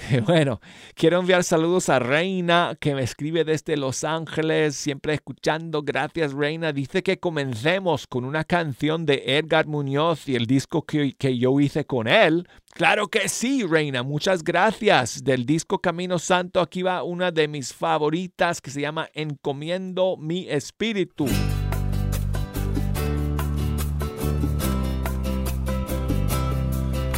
Bueno, 0.26 0.60
quiero 0.94 1.18
enviar 1.20 1.44
saludos 1.44 1.88
a 1.88 1.98
Reina 1.98 2.76
que 2.80 2.94
me 2.94 3.02
escribe 3.02 3.44
desde 3.44 3.76
Los 3.76 4.04
Ángeles, 4.04 4.76
siempre 4.76 5.14
escuchando. 5.14 5.82
Gracias 5.82 6.32
Reina. 6.32 6.72
Dice 6.72 7.02
que 7.02 7.18
comencemos 7.18 8.06
con 8.06 8.24
una 8.24 8.44
canción 8.44 9.06
de 9.06 9.22
Edgar 9.26 9.66
Muñoz 9.66 10.28
y 10.28 10.36
el 10.36 10.46
disco 10.46 10.82
que, 10.82 11.14
que 11.14 11.38
yo 11.38 11.58
hice 11.60 11.84
con 11.84 12.08
él. 12.08 12.48
Claro 12.72 13.08
que 13.08 13.28
sí, 13.28 13.64
Reina. 13.64 14.02
Muchas 14.02 14.44
gracias. 14.44 15.22
Del 15.24 15.44
disco 15.44 15.80
Camino 15.80 16.18
Santo, 16.18 16.60
aquí 16.60 16.82
va 16.82 17.02
una 17.02 17.30
de 17.30 17.48
mis 17.48 17.74
favoritas 17.74 18.60
que 18.60 18.70
se 18.70 18.80
llama 18.80 19.08
Encomiendo 19.14 20.16
mi 20.16 20.48
espíritu. 20.48 21.26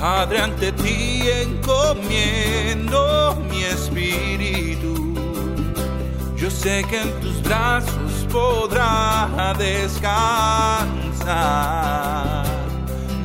Padre, 0.03 0.41
ante 0.41 0.73
ti 0.73 1.23
encomiendo 1.31 2.99
mi 3.49 3.63
espíritu. 3.63 5.15
Yo 6.37 6.51
sé 6.51 6.83
que 6.91 7.03
en 7.03 7.13
tus 7.21 7.41
brazos 7.45 8.27
podrá 8.29 9.55
descansar. 9.57 10.03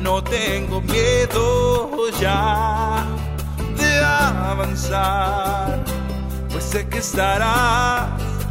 No 0.00 0.22
tengo 0.22 0.80
miedo 0.82 2.10
ya 2.20 3.04
de 3.76 3.98
avanzar, 4.04 5.82
pues 6.48 6.62
sé 6.62 6.88
que 6.88 6.98
estarás 6.98 8.06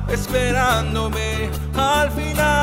esperándome 0.09 1.49
al 1.77 2.11
final. 2.11 2.57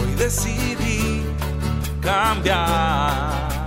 Hoy 0.00 0.14
decidí 0.16 0.79
cambiar. 2.00 3.58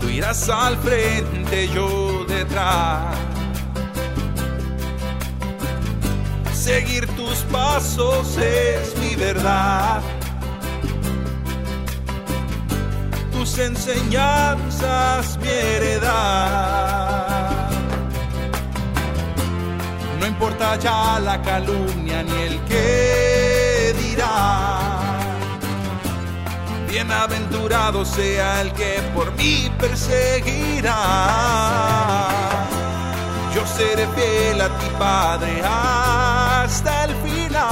Tú 0.00 0.08
irás 0.08 0.48
al 0.48 0.76
frente, 0.78 1.68
yo 1.68 2.24
detrás. 2.26 3.16
Seguir 6.52 7.06
tus 7.16 7.38
pasos 7.50 8.36
es 8.36 8.96
mi 8.98 9.14
verdad. 9.16 10.02
Tus 13.32 13.58
enseñanzas 13.58 15.38
mi 15.38 15.48
heredad. 15.48 16.68
No 20.20 20.26
importa 20.26 20.76
ya 20.76 21.18
la 21.20 21.40
calumnia 21.40 22.22
ni 22.22 22.42
el 22.42 22.60
que 22.64 23.94
dirá 23.98 24.77
Bienaventurado 26.88 28.04
sea 28.04 28.62
el 28.62 28.72
que 28.72 29.00
por 29.14 29.30
mí 29.36 29.70
perseguirá. 29.78 30.96
Yo 33.54 33.66
seré 33.66 34.06
fiel 34.16 34.60
a 34.60 34.68
ti, 34.78 34.86
Padre, 34.98 35.62
hasta 35.62 37.04
el 37.04 37.14
final. 37.16 37.64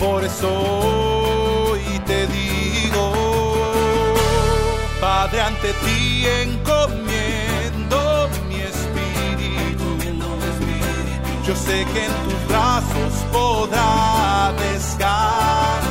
Por 0.00 0.24
eso 0.24 0.48
hoy 1.70 2.00
te 2.04 2.26
digo, 2.26 3.12
Padre, 5.00 5.42
ante 5.42 5.72
ti 5.84 6.26
encomiendo 6.42 8.28
mi 8.48 8.56
espíritu. 8.60 9.96
Yo 11.46 11.54
sé 11.54 11.86
que 11.92 12.06
en 12.06 12.12
tus 12.24 12.48
brazos 12.48 13.12
podrá 13.32 14.52
descansar 14.58 15.85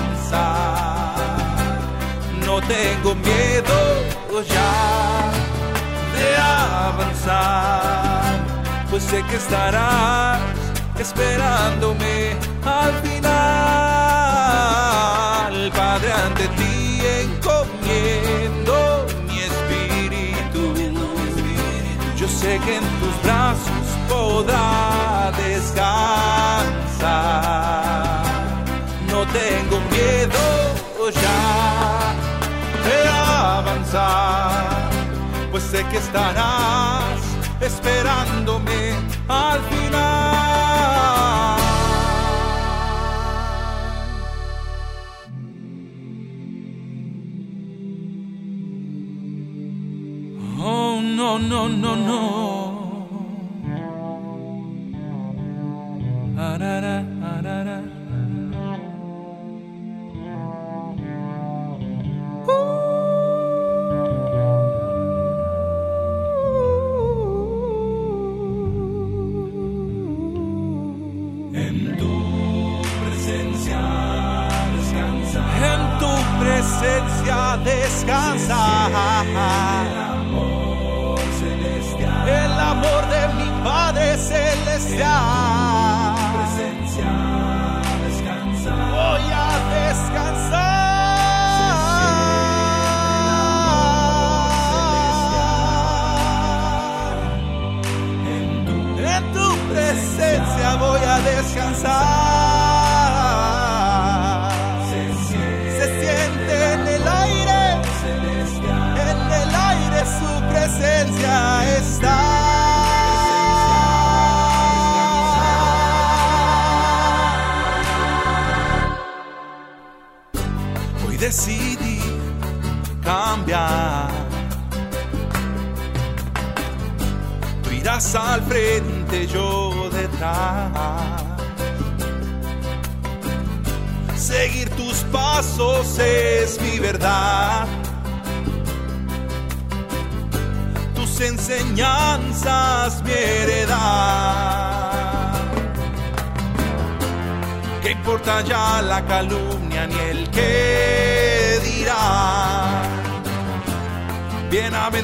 no 2.46 2.62
tengo 2.62 3.16
miedo 3.16 4.06
ya 4.44 5.32
de 6.14 6.38
avanzar, 6.38 8.24
pues 8.90 9.04
sé 9.04 9.24
que 9.24 9.36
estarás 9.38 10.40
esperándome 11.00 12.36
al 12.66 12.94
final. 13.02 13.26
Padre, 15.74 16.12
ante 16.12 16.48
ti 16.50 17.02
encomiendo 17.24 19.06
mi 19.28 19.40
espíritu. 19.40 20.74
Yo 22.18 22.28
sé 22.28 22.60
que 22.66 22.76
en 22.78 22.84
tus 23.00 23.24
brazos 23.24 23.88
podrá 24.10 25.32
descansar 25.38 26.26
tengo 29.36 29.78
miedo 29.92 30.44
ya 31.12 32.14
de 32.86 32.98
avanzar, 33.10 34.90
pues 35.52 35.64
sé 35.64 35.84
que 35.92 35.98
estarás 35.98 37.20
esperándome 37.60 38.94
al 39.28 39.60
final. 39.70 40.06
Oh, 50.58 51.02
no, 51.02 51.40
no, 51.40 51.70
no, 51.70 51.96
no. 51.96 52.46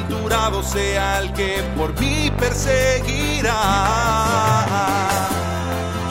Bienaventurado 0.07 0.63
sea 0.63 1.19
el 1.19 1.31
que 1.33 1.61
por 1.77 1.93
mí 1.99 2.31
perseguirá. 2.37 3.61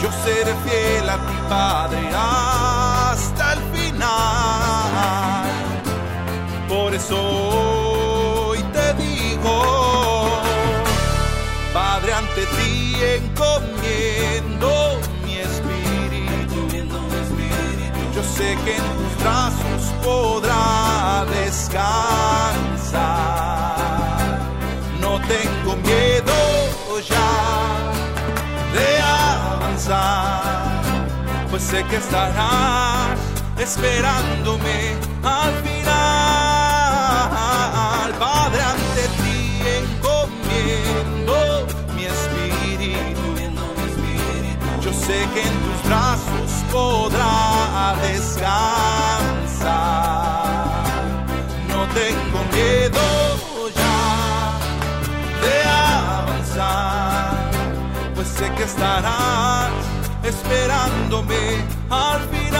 Yo 0.02 0.10
seré 0.24 0.54
fiel 0.64 1.08
a 1.08 1.16
ti, 1.16 1.34
Padre, 1.48 1.98
hasta 2.14 3.54
el 3.54 3.58
final. 3.74 5.50
Por 6.68 6.94
eso 6.94 7.16
hoy 7.16 8.62
te 8.72 8.94
digo, 8.94 9.62
Padre, 11.72 12.12
ante 12.14 12.46
ti 12.46 12.96
encomiendo 13.16 15.00
mi 15.24 15.36
espíritu. 15.36 16.68
Yo 18.14 18.22
sé 18.22 18.56
que 18.64 18.76
en 18.76 18.82
tus 18.82 19.16
brazos 19.22 19.82
podrá 20.02 21.24
descansar. 21.26 23.19
Avanzar, 29.90 30.82
pues 31.50 31.62
sé 31.62 31.84
que 31.84 31.96
estarás 31.96 33.18
esperándome 33.58 34.96
al 35.22 35.52
final. 35.62 35.90
Padre, 38.18 38.62
ante 38.62 39.08
ti 39.22 39.60
encomiendo 39.82 41.34
mi 41.94 42.04
espíritu. 42.04 43.26
Yo 44.82 44.92
sé 44.92 45.18
que 45.34 45.42
en 45.42 45.54
tus 45.64 45.82
brazos 45.88 46.50
podrá 46.72 47.94
descansar. 48.02 48.50
No 51.68 51.80
tengo 51.94 52.38
miedo 52.52 53.09
que 58.56 58.62
estarás 58.64 59.72
esperándome 60.24 61.64
al 61.90 62.20
final. 62.28 62.50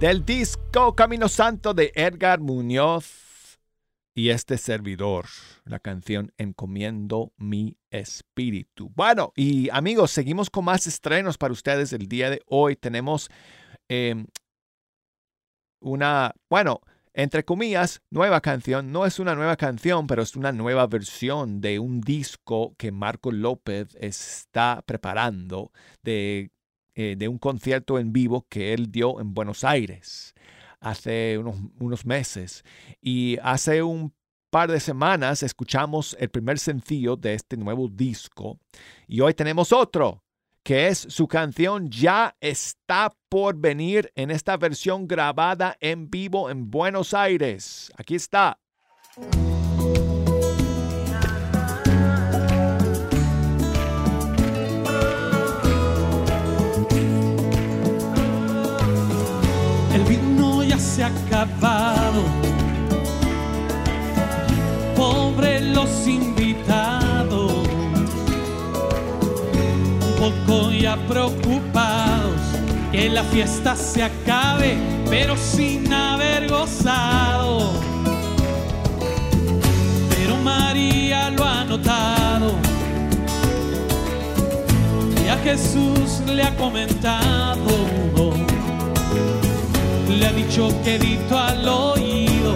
Del 0.00 0.24
disco 0.24 0.94
Camino 0.94 1.28
Santo 1.28 1.74
de 1.74 1.92
Edgar 1.94 2.40
Muñoz 2.40 3.58
y 4.14 4.30
este 4.30 4.58
servidor, 4.58 5.26
la 5.64 5.78
canción 5.78 6.32
Encomiendo 6.38 7.32
mi 7.36 7.76
espíritu. 7.90 8.90
Bueno, 8.94 9.32
y 9.36 9.68
amigos, 9.70 10.10
seguimos 10.10 10.50
con 10.50 10.64
más 10.64 10.86
estrenos 10.86 11.38
para 11.38 11.52
ustedes 11.52 11.92
el 11.92 12.08
día 12.08 12.30
de 12.30 12.42
hoy. 12.46 12.74
Tenemos 12.76 13.30
eh, 13.88 14.24
una, 15.80 16.34
bueno, 16.50 16.80
entre 17.18 17.44
comillas, 17.44 18.00
nueva 18.10 18.40
canción. 18.40 18.92
No 18.92 19.04
es 19.04 19.18
una 19.18 19.34
nueva 19.34 19.56
canción, 19.56 20.06
pero 20.06 20.22
es 20.22 20.36
una 20.36 20.52
nueva 20.52 20.86
versión 20.86 21.60
de 21.60 21.80
un 21.80 22.00
disco 22.00 22.76
que 22.78 22.92
Marco 22.92 23.32
López 23.32 23.88
está 24.00 24.84
preparando 24.86 25.72
de, 26.04 26.52
eh, 26.94 27.16
de 27.18 27.26
un 27.26 27.38
concierto 27.38 27.98
en 27.98 28.12
vivo 28.12 28.46
que 28.48 28.72
él 28.72 28.92
dio 28.92 29.20
en 29.20 29.34
Buenos 29.34 29.64
Aires 29.64 30.32
hace 30.78 31.38
unos, 31.38 31.56
unos 31.80 32.06
meses. 32.06 32.62
Y 33.02 33.36
hace 33.42 33.82
un 33.82 34.14
par 34.48 34.70
de 34.70 34.78
semanas 34.78 35.42
escuchamos 35.42 36.16
el 36.20 36.28
primer 36.28 36.60
sencillo 36.60 37.16
de 37.16 37.34
este 37.34 37.56
nuevo 37.56 37.88
disco. 37.88 38.60
Y 39.08 39.22
hoy 39.22 39.34
tenemos 39.34 39.72
otro 39.72 40.22
que 40.62 40.88
es 40.88 40.98
su 40.98 41.28
canción 41.28 41.88
Ya 41.90 42.36
está 42.40 43.14
por 43.28 43.56
venir 43.56 44.12
en 44.14 44.30
esta 44.30 44.56
versión 44.56 45.06
grabada 45.06 45.76
en 45.80 46.10
vivo 46.10 46.50
en 46.50 46.70
Buenos 46.70 47.14
Aires. 47.14 47.92
Aquí 47.96 48.14
está. 48.14 48.58
El 59.94 60.04
vino 60.04 60.62
ya 60.62 60.78
se 60.78 61.02
ha 61.02 61.08
acabado. 61.08 62.22
Pobre 64.96 65.60
los 65.60 65.88
poco 70.28 70.70
ya 70.70 70.96
preocupados 71.08 72.40
que 72.92 73.08
la 73.08 73.22
fiesta 73.24 73.76
se 73.76 74.02
acabe, 74.02 74.76
pero 75.08 75.36
sin 75.36 75.92
haber 75.92 76.48
gozado. 76.48 77.70
Pero 80.10 80.36
María 80.42 81.30
lo 81.30 81.44
ha 81.44 81.64
notado. 81.64 82.52
Y 85.24 85.28
a 85.28 85.36
Jesús 85.38 86.22
le 86.26 86.42
ha 86.42 86.56
comentado. 86.56 87.68
Le 90.08 90.26
ha 90.26 90.32
dicho 90.32 90.68
quedito 90.82 91.38
al 91.38 91.68
oído, 91.68 92.54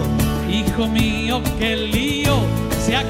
hijo 0.51 0.87
mío, 0.87 1.41
que 1.59 1.75
lío, 1.75 2.35
se 2.85 2.95
ha 2.95 3.03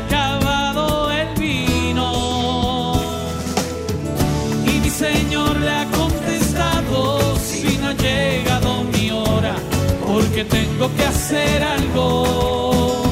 Señor 5.04 5.60
le 5.60 5.70
ha 5.70 5.86
contestado, 5.92 7.36
si 7.38 7.78
no 7.78 7.90
ha 7.90 7.94
llegado 7.94 8.86
mi 8.86 9.12
hora, 9.12 9.56
porque 10.08 10.46
tengo 10.46 10.90
que 10.96 11.04
hacer 11.04 11.62
algo. 11.62 13.04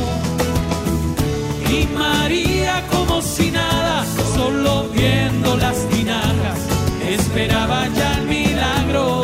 Y 1.69 1.85
María 1.93 2.81
como 2.89 3.21
si 3.21 3.51
nada, 3.51 4.05
solo 4.33 4.87
viendo 4.93 5.57
las 5.57 5.77
tinajas, 5.89 6.59
esperaba 7.05 7.89
ya 7.89 8.09
el 8.19 8.25
milagro. 8.37 9.21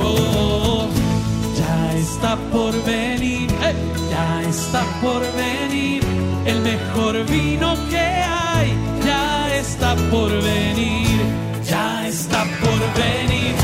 Oh, 0.00 0.86
ya 1.58 1.92
está 1.98 2.36
por 2.52 2.72
venir, 2.84 3.50
eh, 3.68 3.74
ya 4.12 4.48
está 4.48 4.82
por 5.02 5.22
venir, 5.44 6.04
el 6.46 6.60
mejor 6.60 7.24
vino 7.26 7.74
que 7.90 7.98
hay, 7.98 8.68
ya 9.04 9.56
está 9.56 9.96
por 10.12 10.30
venir, 10.30 11.07
Venir, 12.96 13.54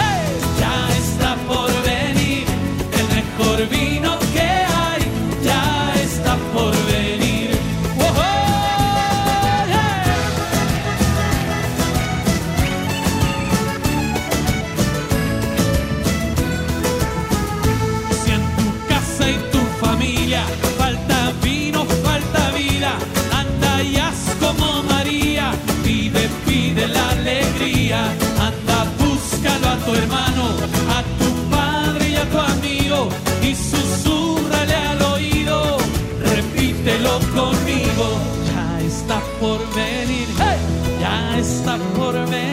ya 0.61 0.89
está 0.97 1.37
por 1.49 1.71
venir, 1.83 2.45
el 2.99 3.07
mejor 3.17 3.69
vino 3.69 4.19
que 4.33 4.41
hay, 4.41 5.03
ya 5.43 5.95
está 6.03 6.37
por 6.53 6.73
venir. 6.87 7.51
Si 18.25 18.31
en 18.31 18.43
tu 18.57 18.87
casa 18.89 19.31
y 19.31 19.37
tu 19.51 19.61
familia 19.85 20.45
falta 20.79 21.33
vino, 21.43 21.85
falta 22.05 22.51
vida, 22.53 22.93
anda 23.33 23.83
y 23.83 23.97
haz 23.97 24.37
como 24.41 24.83
María, 24.85 25.53
vive, 25.85 26.29
pide 26.47 26.89
la 26.89 27.11
alegría. 27.11 28.24
Hermano, 29.97 30.45
a 30.97 31.03
tu 31.19 31.31
padre 31.51 32.11
y 32.11 32.17
a 32.17 32.25
tu 32.31 32.39
amigo 32.39 33.09
y 33.43 33.55
susurrale 33.55 34.75
al 34.75 35.03
oído, 35.15 35.79
repítelo 36.35 37.19
conmigo, 37.35 38.07
ya 38.51 38.81
está 38.81 39.21
por 39.41 39.59
venir, 39.75 40.29
¡hey! 40.39 40.59
ya 41.01 41.39
está 41.39 41.77
por 41.97 42.15
venir 42.29 42.44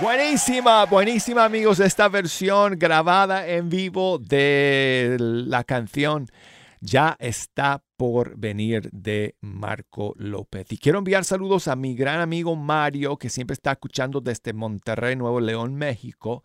Buenísima, 0.00 0.84
buenísima 0.84 1.44
amigos 1.44 1.80
esta 1.80 2.08
versión 2.08 2.78
grabada 2.78 3.48
en 3.48 3.68
vivo 3.68 4.18
de 4.18 5.16
la 5.18 5.64
canción 5.64 6.28
Ya 6.80 7.16
está 7.18 7.82
por 7.96 8.36
venir 8.36 8.88
de 8.92 9.34
Marco 9.40 10.14
López. 10.16 10.70
Y 10.70 10.78
quiero 10.78 10.98
enviar 10.98 11.24
saludos 11.24 11.66
a 11.66 11.74
mi 11.74 11.96
gran 11.96 12.20
amigo 12.20 12.54
Mario 12.54 13.16
que 13.16 13.30
siempre 13.30 13.54
está 13.54 13.72
escuchando 13.72 14.20
desde 14.20 14.52
Monterrey, 14.52 15.16
Nuevo 15.16 15.40
León, 15.40 15.74
México. 15.74 16.44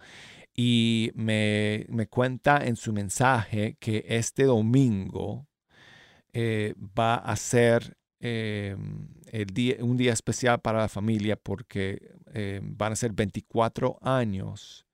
Y 0.55 1.11
me, 1.13 1.85
me 1.89 2.07
cuenta 2.07 2.65
en 2.65 2.77
su 2.77 2.93
mensaje 2.93 3.77
que 3.79 4.05
este 4.07 4.45
domingo 4.45 5.45
eh, 6.33 6.73
va 6.97 7.15
a 7.15 7.35
ser 7.35 7.98
eh, 8.19 8.75
el 9.31 9.47
día, 9.47 9.77
un 9.81 9.97
día 9.97 10.13
especial 10.13 10.59
para 10.59 10.79
la 10.79 10.89
familia 10.89 11.35
porque 11.35 12.15
eh, 12.33 12.59
van 12.63 12.93
a 12.93 12.95
ser 12.95 13.13
24 13.13 13.97
años. 14.01 14.85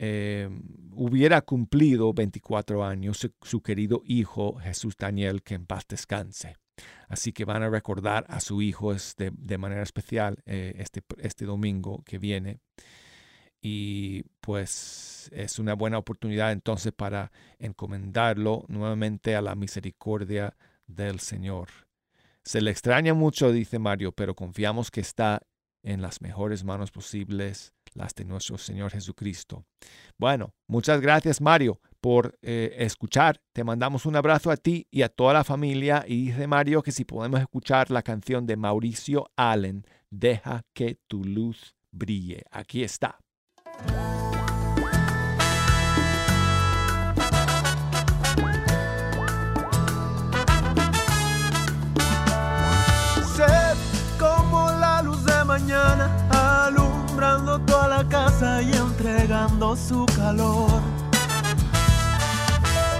Eh, 0.00 0.48
hubiera 0.92 1.42
cumplido 1.42 2.12
24 2.12 2.84
años 2.84 3.28
su, 3.42 3.60
querido 3.62 4.02
hijo 4.04 4.54
Jesús 4.60 4.96
Daniel, 4.96 5.42
que 5.42 5.54
en 5.54 5.66
paz 5.66 5.86
descanse. 5.88 6.56
Así 7.08 7.32
que 7.32 7.44
van 7.44 7.62
a 7.64 7.70
recordar 7.70 8.24
a 8.28 8.38
su 8.38 8.62
hijo 8.62 8.94
de, 8.94 9.32
de 9.32 9.58
manera 9.58 9.82
especial 9.82 10.38
eh, 10.46 10.74
este, 10.78 11.02
este 11.18 11.44
domingo 11.44 12.02
que 12.04 12.18
viene. 12.18 12.60
Y 13.60 14.22
pues 14.40 15.28
es 15.32 15.58
una 15.58 15.74
buena 15.74 15.98
oportunidad 15.98 16.52
entonces 16.52 16.92
para 16.92 17.32
encomendarlo 17.58 18.64
nuevamente 18.68 19.34
a 19.34 19.42
la 19.42 19.56
misericordia 19.56 20.56
del 20.86 21.18
Señor. 21.18 21.87
Se 22.48 22.62
le 22.62 22.70
extraña 22.70 23.12
mucho, 23.12 23.52
dice 23.52 23.78
Mario, 23.78 24.10
pero 24.12 24.34
confiamos 24.34 24.90
que 24.90 25.02
está 25.02 25.42
en 25.84 26.00
las 26.00 26.22
mejores 26.22 26.64
manos 26.64 26.90
posibles, 26.90 27.74
las 27.92 28.14
de 28.14 28.24
nuestro 28.24 28.56
Señor 28.56 28.90
Jesucristo. 28.90 29.66
Bueno, 30.16 30.54
muchas 30.66 31.02
gracias 31.02 31.42
Mario 31.42 31.78
por 32.00 32.38
eh, 32.40 32.74
escuchar. 32.78 33.38
Te 33.52 33.64
mandamos 33.64 34.06
un 34.06 34.16
abrazo 34.16 34.50
a 34.50 34.56
ti 34.56 34.86
y 34.90 35.02
a 35.02 35.10
toda 35.10 35.34
la 35.34 35.44
familia. 35.44 36.06
Y 36.08 36.28
dice 36.28 36.46
Mario 36.46 36.82
que 36.82 36.90
si 36.90 37.04
podemos 37.04 37.38
escuchar 37.38 37.90
la 37.90 38.00
canción 38.00 38.46
de 38.46 38.56
Mauricio 38.56 39.30
Allen, 39.36 39.84
Deja 40.10 40.62
que 40.72 40.96
tu 41.06 41.22
luz 41.24 41.76
brille. 41.92 42.44
Aquí 42.50 42.82
está. 42.82 43.18
Y 58.40 58.72
entregando 58.72 59.74
su 59.74 60.06
calor. 60.14 60.80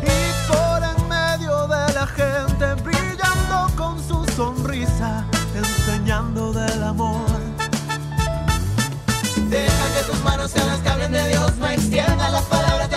Y 0.02 0.48
por 0.48 0.82
en 0.82 1.08
medio 1.08 1.68
de 1.68 1.94
la 1.94 2.06
gente, 2.08 2.74
brillando 2.82 3.70
con 3.76 4.02
su 4.02 4.24
sonrisa, 4.34 5.24
enseñando 5.54 6.52
del 6.52 6.82
amor. 6.82 7.24
Deja 9.48 9.94
que 9.94 10.10
tus 10.10 10.20
manos 10.24 10.50
sean 10.50 10.66
las 10.66 10.80
que 10.80 10.88
hablen 10.88 11.12
de 11.12 11.28
Dios, 11.28 11.56
no 11.56 11.68
extiendas 11.68 12.32
las 12.32 12.44
palabras, 12.44 12.88
te 12.88 12.96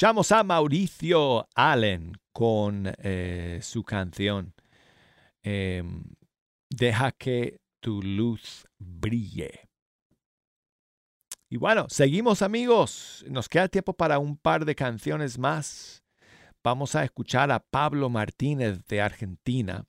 Escuchamos 0.00 0.32
a 0.32 0.42
Mauricio 0.44 1.46
Allen 1.54 2.16
con 2.32 2.90
eh, 3.02 3.58
su 3.60 3.84
canción 3.84 4.54
em, 5.42 6.04
Deja 6.70 7.12
que 7.12 7.60
tu 7.80 8.00
luz 8.00 8.66
brille. 8.78 9.68
Y 11.50 11.58
bueno, 11.58 11.86
seguimos 11.90 12.40
amigos. 12.40 13.26
Nos 13.28 13.50
queda 13.50 13.68
tiempo 13.68 13.92
para 13.92 14.18
un 14.18 14.38
par 14.38 14.64
de 14.64 14.74
canciones 14.74 15.38
más. 15.38 16.02
Vamos 16.64 16.94
a 16.94 17.04
escuchar 17.04 17.50
a 17.50 17.60
Pablo 17.60 18.08
Martínez 18.08 18.82
de 18.86 19.02
Argentina 19.02 19.84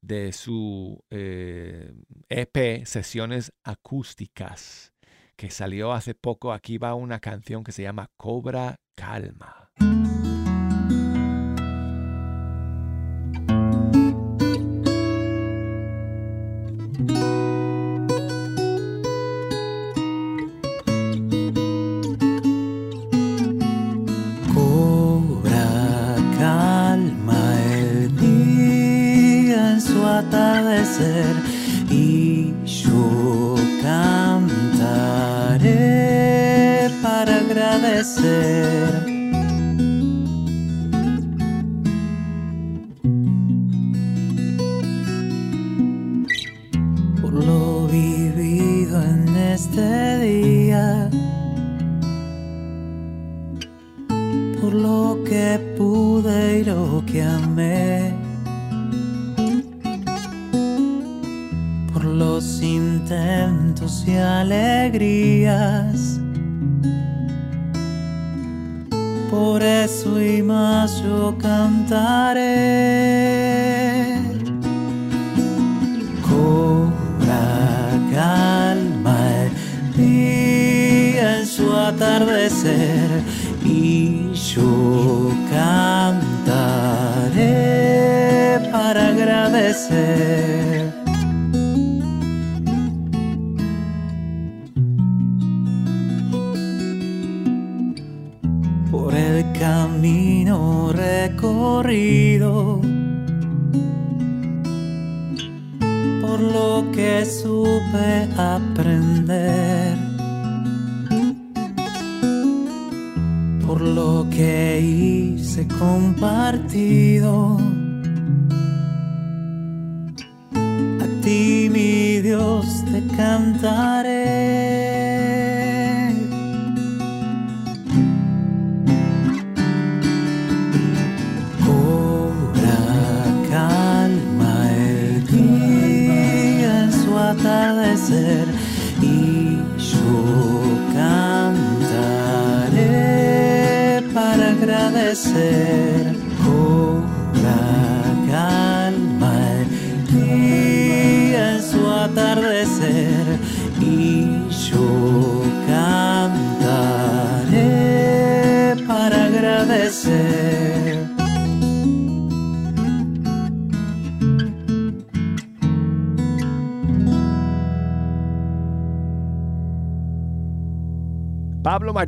de 0.00 0.32
su 0.32 1.04
EP 1.08 2.56
eh, 2.56 2.82
e 2.82 2.84
Sesiones 2.84 3.52
Acústicas 3.62 4.92
que 5.36 5.50
salió 5.50 5.92
hace 5.92 6.14
poco. 6.14 6.52
Aquí 6.52 6.78
va 6.78 6.94
una 6.94 7.20
canción 7.20 7.62
que 7.62 7.70
se 7.72 7.84
llama 7.84 8.10
Cobra 8.16 8.80
Calma. 9.00 9.70
y 17.08 17.39
agradecer. 38.00 39.04
Por 47.20 47.32
lo 47.32 47.86
vivido 47.88 49.02
en 49.02 49.36
este 49.36 50.18
día, 50.18 51.10
por 54.60 54.74
lo 54.74 55.18
que 55.24 55.74
pude 55.76 56.60
y 56.60 56.64
lo 56.64 57.02
que 57.06 57.22
amé. 57.22 58.20
los 62.20 62.60
intentos 62.62 64.04
y 64.06 64.16
alegrías. 64.16 65.89
Eso 69.90 70.20
y 70.20 70.42
más 70.42 71.02
yo 71.02 71.34
cantaré. 71.38 72.44
Cobra 76.28 77.44
calma 78.14 79.18
el 79.42 79.50
día 79.96 81.38
en 81.40 81.46
su 81.46 81.72
atardecer 81.72 83.08
y 83.64 84.32
yo 84.32 85.32
cantaré 85.50 86.60
para 88.70 89.08
agradecer. 89.08 90.99
free. 101.90 102.19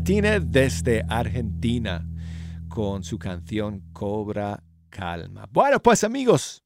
Desde 0.04 1.04
Argentina 1.08 2.04
con 2.68 3.04
su 3.04 3.20
canción 3.20 3.84
Cobra 3.92 4.60
Calma. 4.90 5.48
Bueno, 5.48 5.80
pues 5.80 6.02
amigos, 6.02 6.64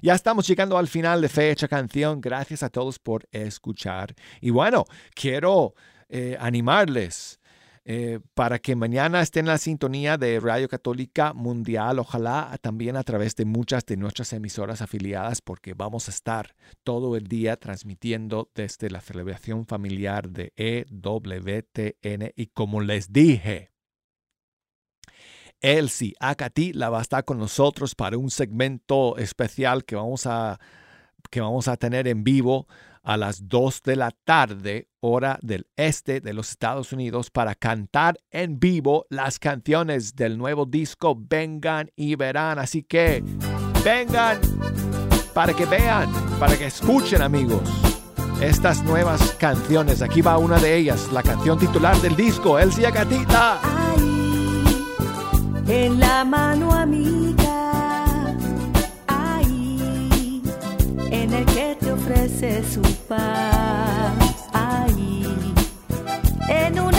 ya 0.00 0.14
estamos 0.14 0.46
llegando 0.46 0.78
al 0.78 0.86
final 0.86 1.20
de 1.20 1.28
Fecha 1.28 1.66
Canción. 1.66 2.20
Gracias 2.20 2.62
a 2.62 2.70
todos 2.70 3.00
por 3.00 3.28
escuchar. 3.32 4.14
Y 4.40 4.50
bueno, 4.50 4.84
quiero 5.12 5.74
eh, 6.08 6.36
animarles 6.38 7.37
eh, 7.90 8.20
para 8.34 8.58
que 8.58 8.76
mañana 8.76 9.22
estén 9.22 9.46
en 9.46 9.52
la 9.52 9.56
sintonía 9.56 10.18
de 10.18 10.38
Radio 10.40 10.68
Católica 10.68 11.32
Mundial, 11.32 11.98
ojalá 11.98 12.58
también 12.60 12.96
a 12.96 13.02
través 13.02 13.34
de 13.34 13.46
muchas 13.46 13.86
de 13.86 13.96
nuestras 13.96 14.34
emisoras 14.34 14.82
afiliadas, 14.82 15.40
porque 15.40 15.72
vamos 15.72 16.06
a 16.06 16.10
estar 16.10 16.54
todo 16.84 17.16
el 17.16 17.28
día 17.28 17.56
transmitiendo 17.56 18.50
desde 18.54 18.90
la 18.90 19.00
celebración 19.00 19.66
familiar 19.66 20.28
de 20.28 20.52
EWTN. 20.56 22.34
Y 22.36 22.48
como 22.48 22.82
les 22.82 23.10
dije, 23.10 23.70
Elsie 25.62 26.12
Acati 26.20 26.74
la 26.74 26.90
va 26.90 26.98
a 26.98 27.02
estar 27.02 27.24
con 27.24 27.38
nosotros 27.38 27.94
para 27.94 28.18
un 28.18 28.30
segmento 28.30 29.16
especial 29.16 29.86
que 29.86 29.96
vamos 29.96 30.26
a, 30.26 30.60
que 31.30 31.40
vamos 31.40 31.68
a 31.68 31.78
tener 31.78 32.06
en 32.06 32.22
vivo 32.22 32.68
a 33.08 33.16
las 33.16 33.48
2 33.48 33.82
de 33.84 33.96
la 33.96 34.10
tarde, 34.10 34.86
hora 35.00 35.38
del 35.40 35.66
este 35.76 36.20
de 36.20 36.34
los 36.34 36.50
Estados 36.50 36.92
Unidos, 36.92 37.30
para 37.30 37.54
cantar 37.54 38.18
en 38.30 38.60
vivo 38.60 39.06
las 39.08 39.38
canciones 39.38 40.14
del 40.14 40.36
nuevo 40.36 40.66
disco 40.66 41.16
Vengan 41.18 41.90
y 41.96 42.16
Verán. 42.16 42.58
Así 42.58 42.82
que 42.82 43.24
vengan 43.82 44.38
para 45.32 45.54
que 45.54 45.64
vean, 45.64 46.12
para 46.38 46.58
que 46.58 46.66
escuchen 46.66 47.22
amigos 47.22 47.62
estas 48.42 48.84
nuevas 48.84 49.32
canciones. 49.38 50.02
Aquí 50.02 50.20
va 50.20 50.36
una 50.36 50.58
de 50.58 50.76
ellas, 50.76 51.10
la 51.10 51.22
canción 51.22 51.58
titular 51.58 51.96
del 52.02 52.14
disco, 52.14 52.58
El 52.58 52.70
Gatita. 52.72 53.58
en 55.66 55.98
la 55.98 56.26
mano 56.26 56.74
amiga 56.74 57.58
en 61.10 61.32
el 61.32 61.44
te 62.38 62.46
ofrece 62.46 62.74
su 62.74 62.82
paz. 63.08 64.48
Ahí, 64.52 65.24
en 66.48 66.80
una 66.80 66.97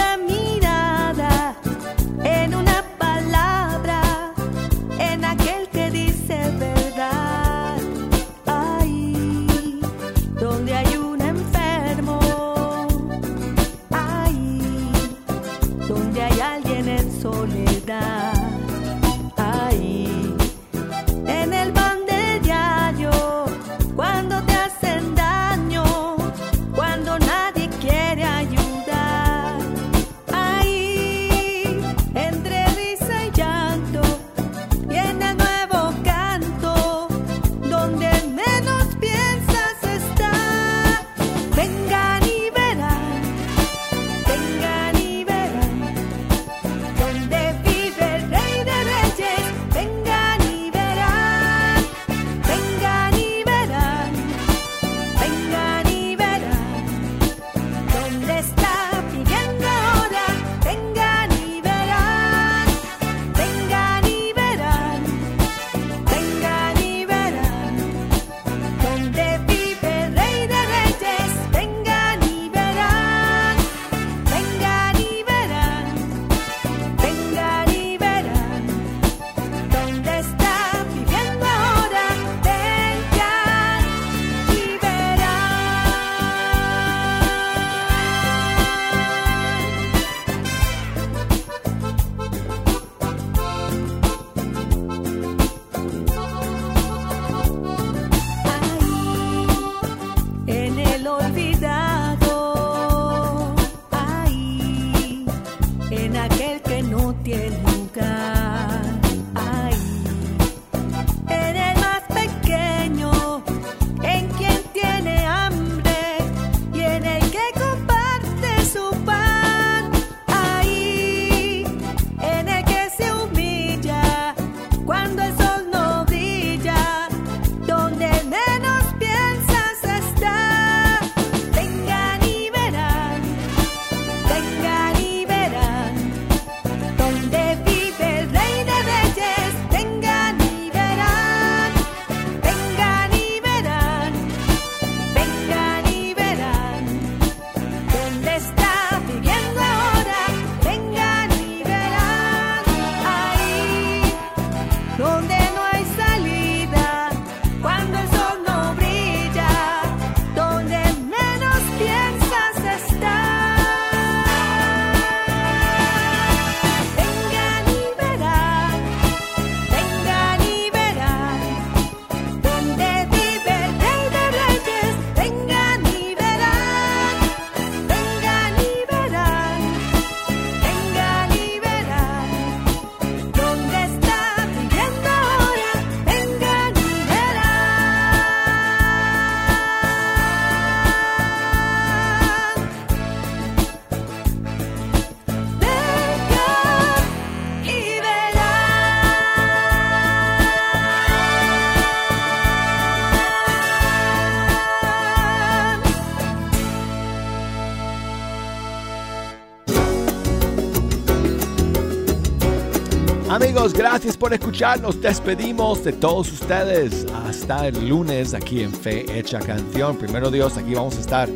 Gracias 213.68 214.16
por 214.16 214.34
escuchar. 214.34 214.80
Nos 214.80 215.01
despedimos 215.01 215.84
de 215.84 215.91
todos 215.91 216.32
ustedes. 216.32 217.05
Hasta 217.26 217.68
el 217.68 217.89
lunes 217.89 218.34
aquí 218.34 218.62
en 218.64 218.72
Fe 218.72 219.05
Hecha 219.20 219.39
Canción. 219.39 219.97
Primero 219.97 220.32
Dios, 220.32 220.55
aquí 220.55 220.74
vamos 220.74 220.95
a 220.95 221.01
estar. 221.01 221.30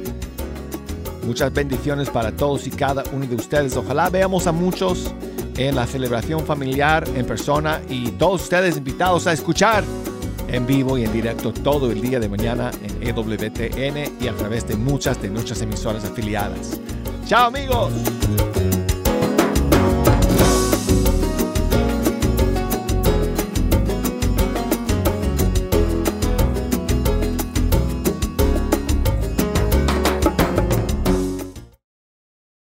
Muchas 1.25 1.51
bendiciones 1.53 2.09
para 2.09 2.33
todos 2.33 2.65
y 2.65 2.71
cada 2.71 3.03
uno 3.11 3.25
de 3.25 3.35
ustedes. 3.35 3.75
Ojalá 3.75 4.09
veamos 4.09 4.47
a 4.47 4.53
muchos 4.53 5.13
en 5.57 5.75
la 5.75 5.85
celebración 5.85 6.45
familiar 6.45 7.03
en 7.13 7.25
persona 7.25 7.81
y 7.89 8.11
todos 8.11 8.43
ustedes 8.43 8.77
invitados 8.77 9.27
a 9.27 9.33
escuchar 9.33 9.83
en 10.47 10.65
vivo 10.65 10.97
y 10.97 11.03
en 11.03 11.11
directo 11.11 11.51
todo 11.51 11.91
el 11.91 11.99
día 11.99 12.21
de 12.21 12.29
mañana 12.29 12.71
en 12.83 13.05
EWTN 13.05 14.23
y 14.23 14.27
a 14.29 14.33
través 14.33 14.65
de 14.65 14.77
muchas 14.77 15.21
de 15.21 15.29
nuestras 15.29 15.61
emisoras 15.61 16.05
afiliadas. 16.05 16.79
Chao 17.27 17.47
amigos. 17.47 17.91